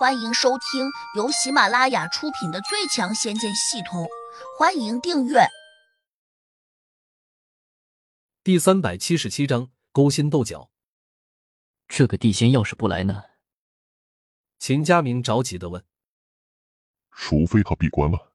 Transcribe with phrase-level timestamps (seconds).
[0.00, 4.04] 欢迎收听由喜马拉雅出品的《最强仙剑系统》，
[4.58, 5.40] 欢迎订阅。
[8.42, 10.70] 第三百七十七章勾心斗角。
[11.86, 13.24] 这个地仙要是不来呢？
[14.58, 15.84] 秦佳明着急的问。
[17.10, 18.32] 除非他闭关了，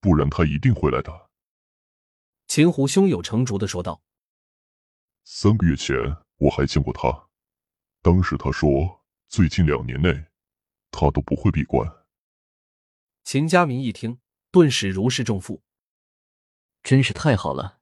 [0.00, 1.28] 不然他一定会来的。
[2.46, 4.00] 秦胡胸有成竹的说道。
[5.24, 5.94] 三个月前
[6.38, 7.28] 我还见过他，
[8.00, 10.24] 当时他说最近两年内。
[10.90, 12.06] 他都不会闭关。
[13.24, 15.62] 秦家明一听，顿时如释重负，
[16.82, 17.80] 真是太好了。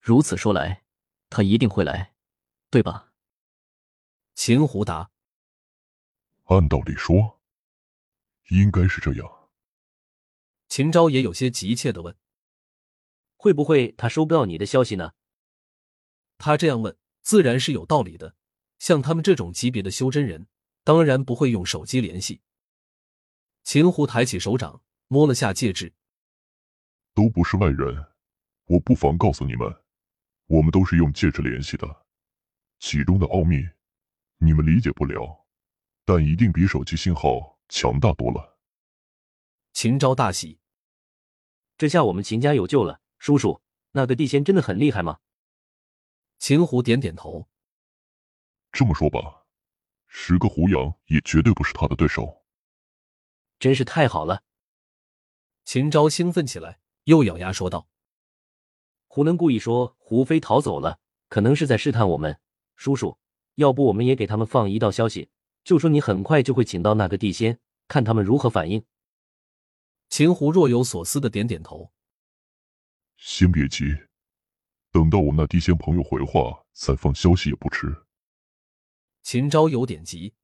[0.00, 0.84] 如此说来，
[1.30, 2.14] 他一定会来，
[2.70, 3.12] 对吧？
[4.34, 5.10] 秦胡答
[6.44, 7.40] ：“按道理说，
[8.50, 9.50] 应该是这样。”
[10.68, 12.16] 秦昭也有些急切的问
[13.36, 15.12] ：“会不会他收不到你的消息呢？”
[16.36, 18.36] 他这样问，自然是有道理的。
[18.78, 20.48] 像他们这种级别的修真人。
[20.84, 22.42] 当然不会用手机联系。
[23.64, 25.92] 秦胡抬起手掌，摸了下戒指。
[27.14, 28.06] 都不是外人，
[28.66, 29.82] 我不妨告诉你们，
[30.46, 32.06] 我们都是用戒指联系的，
[32.80, 33.66] 其中的奥秘，
[34.38, 35.46] 你们理解不了，
[36.04, 38.58] 但一定比手机信号强大多了。
[39.72, 40.58] 秦昭大喜，
[41.78, 43.00] 这下我们秦家有救了。
[43.18, 45.20] 叔叔，那个地仙真的很厉害吗？
[46.38, 47.48] 秦胡点点头。
[48.70, 49.43] 这么说吧。
[50.16, 52.44] 十个胡杨也绝对不是他的对手，
[53.58, 54.44] 真是太好了！
[55.64, 57.88] 秦昭兴奋起来，又咬牙说道
[59.08, 62.38] ：“胡能故意说胡飞逃走了，可能是在试探我们。
[62.76, 63.18] 叔叔，
[63.56, 65.28] 要不我们也给他们放一道消息，
[65.64, 68.82] 就说你很快就会请到那个地仙，看他们如何反应。”
[70.08, 71.92] 秦胡若有所思的点点头
[73.18, 73.84] ：“先别急，
[74.92, 77.92] 等到我那地仙朋友回话，再放消息也不迟。”
[79.24, 80.34] 秦昭有点急，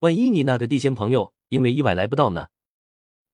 [0.00, 2.48] 万一你那个地仙朋友因为意外来不到呢？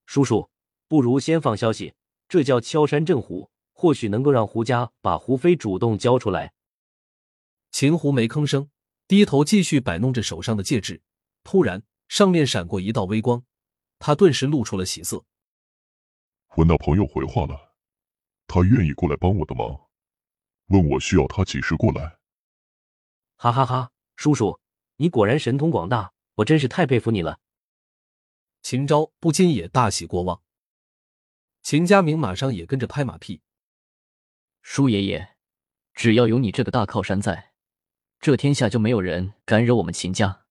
[0.07, 0.49] 叔叔，
[0.87, 1.95] 不如先放消息，
[2.29, 6.55] 这叫敲山震虎，或许能够让胡家把胡飞主动交出来。
[7.73, 8.71] 秦胡没吭声，
[9.09, 11.03] 低头继续摆弄着手上的戒指。
[11.43, 13.45] 突然，上面闪过一道微光，
[13.99, 15.25] 他顿时露出了喜色。
[16.55, 17.75] 我那朋友回话了，
[18.47, 19.89] 他愿意过来帮我的忙，
[20.69, 22.21] 问我需要他几时过来。
[23.35, 23.91] 哈哈哈。
[24.19, 24.59] 叔叔，
[24.97, 27.39] 你果然神通广大，我真是太佩服你了。
[28.63, 30.43] 秦昭不禁也大喜过望。
[31.63, 33.43] 秦家明马上也跟着拍马屁。
[34.61, 35.37] 叔爷爷，
[35.95, 37.53] 只要有你这个大靠山在，
[38.19, 40.47] 这天下就没有人敢惹我们秦家。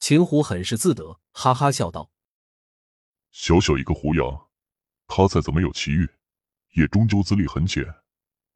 [0.00, 2.10] 秦虎很是自得，哈哈笑道
[3.30, 4.48] ：“小小一个胡杨，
[5.06, 6.10] 他再怎么有奇遇，
[6.72, 7.84] 也终究资历很浅，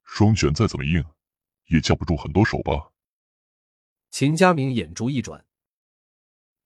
[0.02, 1.04] 双拳再怎么硬，
[1.66, 2.90] 也架不住很多手吧。”
[4.14, 5.44] 秦家明眼珠一转，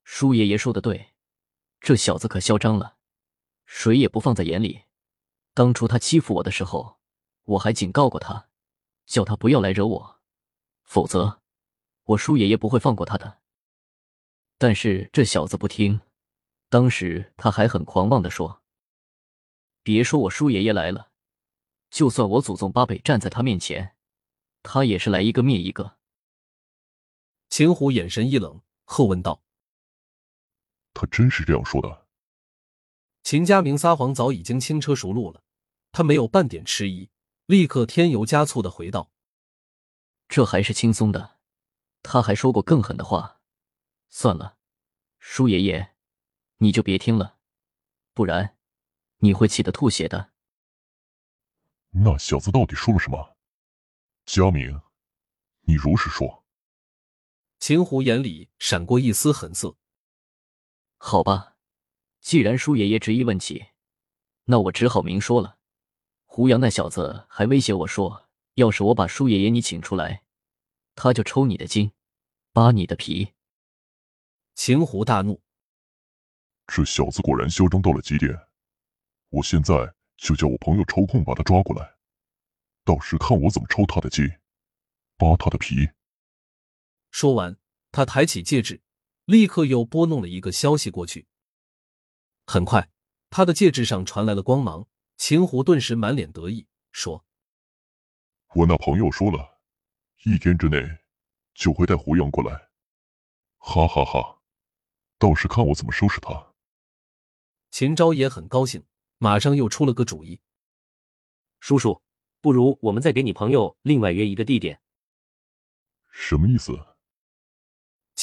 [0.04, 1.14] 叔爷爷说的对，
[1.80, 2.98] 这小子可嚣张了，
[3.64, 4.82] 谁也不放在眼里。
[5.54, 6.98] 当初他欺负我的时候，
[7.44, 8.50] 我还警告过他，
[9.06, 10.20] 叫他不要来惹我，
[10.82, 11.40] 否则
[12.04, 13.38] 我叔爷爷不会放过他的。
[14.58, 16.02] 但是这小子不听，
[16.68, 18.62] 当时他还很狂妄的说
[19.82, 21.12] ：“别说我叔爷爷来了，
[21.88, 23.96] 就算我祖宗八辈站在他面前，
[24.62, 25.96] 他也是来一个灭一个。”
[27.48, 29.42] 秦虎眼神一冷，喝问道
[30.94, 32.06] ：“他真是这样说的？”
[33.24, 35.42] 秦家明撒谎早已经轻车熟路了，
[35.92, 37.10] 他没有半点迟疑，
[37.46, 39.10] 立刻添油加醋的回道
[40.28, 41.38] ：“这还是轻松的，
[42.02, 43.40] 他还说过更狠的话。
[44.08, 44.56] 算了，
[45.18, 45.94] 舒爷爷，
[46.58, 47.38] 你就别听了，
[48.14, 48.56] 不然
[49.18, 50.32] 你会气得吐血的。”
[51.90, 53.36] 那小子到底说了什么？
[54.26, 54.80] 佳明，
[55.62, 56.44] 你如实说。
[57.58, 59.76] 秦虎眼里闪过一丝狠色。
[60.96, 61.56] 好吧，
[62.20, 63.66] 既然舒爷爷执意问起，
[64.44, 65.58] 那我只好明说了。
[66.24, 70.22] 胡杨那小子还威胁我说，要是我把舒爷爷你请出来，
[70.94, 71.90] 他就抽你的筋，
[72.52, 73.34] 扒你的皮。
[74.54, 75.40] 秦虎大怒，
[76.66, 78.36] 这小子果然嚣张到了极点。
[79.30, 81.96] 我现在就叫我朋友抽空把他抓过来，
[82.84, 84.26] 到时看我怎么抽他的筋，
[85.16, 85.88] 扒他的皮。
[87.18, 87.58] 说完，
[87.90, 88.80] 他抬起戒指，
[89.24, 91.26] 立刻又拨弄了一个消息过去。
[92.46, 92.92] 很快，
[93.28, 94.86] 他的戒指上传来了光芒。
[95.16, 97.24] 秦胡顿时满脸得意，说
[98.54, 99.58] ：“我那朋友说了，
[100.26, 100.80] 一天之内
[101.54, 102.68] 就会带胡杨过来。
[103.56, 104.38] 哈哈哈，
[105.18, 106.54] 到时看我怎么收拾他。”
[107.72, 108.84] 秦昭也很高兴，
[109.16, 110.40] 马上又出了个主意
[111.58, 112.00] ：“叔叔，
[112.40, 114.80] 不如我们再给你朋友另外约一个地点。”
[116.12, 116.87] 什么意思？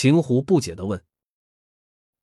[0.06, 1.04] 秦胡不解的问：“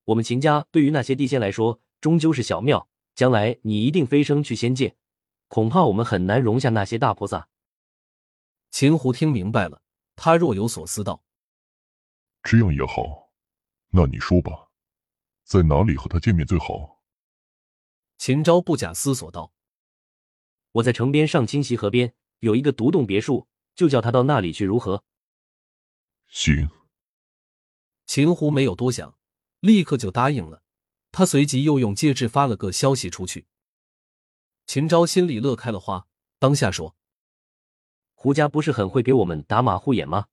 [0.07, 2.87] 我们秦家对于那些地仙来说，终究是小庙。
[3.13, 4.95] 将来你一定飞升去仙界，
[5.49, 7.49] 恐怕我们很难容下那些大菩萨。
[8.71, 9.81] 秦胡听明白了，
[10.15, 11.25] 他若有所思道
[12.41, 13.33] ：“这样也好，
[13.89, 14.69] 那你说吧，
[15.43, 17.01] 在哪里和他见面最好？”
[18.17, 19.51] 秦昭不假思索道
[20.71, 25.03] ：“我在城边上清溪河边有一个独栋别墅，就叫他到那里去，如何？”
[26.31, 26.69] 行。
[28.13, 29.17] 秦胡没有多想，
[29.59, 30.61] 立刻就答应了。
[31.11, 33.47] 他随即又用戒指发了个消息出去。
[34.67, 36.05] 秦昭心里乐开了花，
[36.37, 36.95] 当下说
[38.13, 40.27] ：“胡家不是很会给我们打马虎眼吗？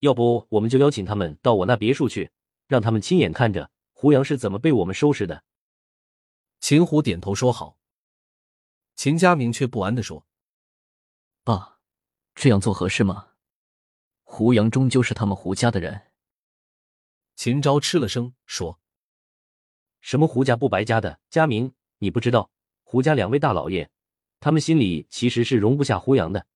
[0.00, 2.30] 要不我们就邀请他们到我那别墅去，
[2.66, 5.44] 让他们亲眼看着胡杨是怎么被我们收拾的。”
[6.60, 7.78] 秦胡点头说好。
[8.96, 10.26] 秦家明却不安的说
[11.42, 11.78] ：“爸，
[12.34, 13.28] 这样做合适吗？
[14.24, 16.08] 胡杨终究是他们胡家的人。”
[17.42, 18.78] 秦昭吃了声说。
[20.00, 21.18] 什么胡家不白家的？
[21.28, 22.52] 佳明，你不知道，
[22.84, 23.90] 胡家两位大老爷，
[24.38, 26.46] 他们心里其实是容不下胡杨的。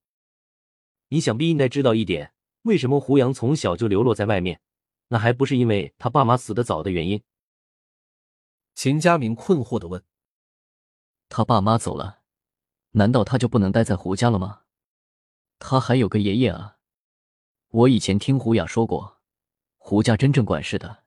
[1.08, 4.60] 你想必应该知道一点，为什么胡杨从小就流落在外面？
[5.08, 7.20] 那还不是因为他爸妈死得早的原因？
[8.76, 10.04] 秦佳明困惑的问
[11.28, 12.20] ：“他爸妈走了，
[12.92, 14.62] 难道他就不能待在胡家了吗？
[15.58, 16.78] 他还有个爷爷啊！
[17.70, 19.15] 我以前听胡雅说过，
[19.88, 21.04] 胡家真正管事的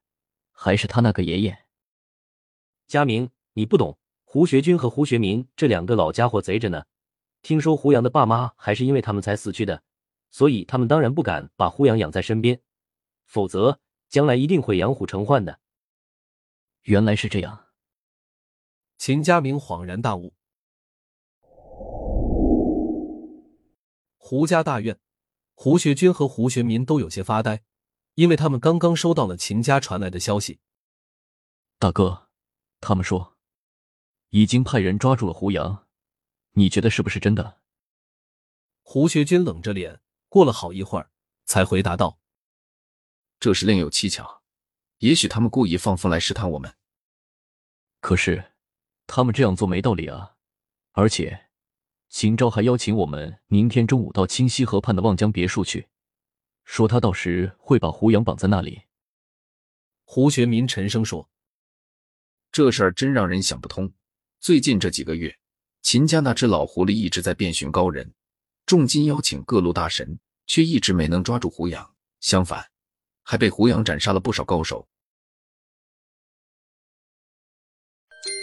[0.53, 1.65] 还是他那个爷爷。”
[2.87, 6.85] 佳明，你不懂，胡学军和胡学民这两个老家伙贼着呢。
[7.41, 9.83] 听说胡杨的爸妈还是因为他们才死去的，
[10.31, 12.61] 所以他们当然不敢把胡杨养在身边，
[13.25, 15.59] 否则将来一定会养虎成患的。
[16.83, 17.65] 原来是这样，
[18.97, 20.33] 秦佳明恍然大悟。
[24.15, 24.97] 胡家大院，
[25.53, 27.61] 胡学军和胡学民都有些发呆，
[28.19, 30.59] 因为他们刚刚收到了秦家传来的消息，
[31.77, 32.27] 大哥。
[32.81, 33.37] 他们说，
[34.31, 35.87] 已经派人抓住了胡杨，
[36.51, 37.61] 你觉得是不是真的？
[38.81, 41.11] 胡学军冷着脸，过了好一会儿，
[41.45, 42.19] 才回答道
[43.39, 44.41] ：“这是另有蹊跷，
[44.97, 46.75] 也许他们故意放风来试探我们。
[48.01, 48.51] 可是，
[49.07, 50.35] 他们这样做没道理啊！
[50.91, 51.47] 而且，
[52.09, 55.87] 秦昭还邀请我们明天中午到清溪河畔的望江别墅去，
[56.71, 58.83] 说他到时会把胡杨绑在那里。”
[60.05, 61.27] 胡学民沉声说。
[62.51, 63.91] 这事儿真让人想不通。
[64.39, 65.35] 最近这几个月，
[65.81, 68.13] 秦家那只老狐狸一直在遍寻高人，
[68.67, 71.95] 重金邀请各路大神，却一直没能抓住胡杨。
[72.19, 72.69] 相反，
[73.23, 74.87] 还被胡杨斩杀了不少高手。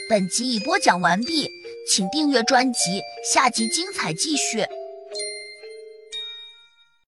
[0.09, 1.49] 本集已播讲完毕，
[1.89, 3.01] 请订阅专辑，
[3.33, 4.65] 下集精彩继续。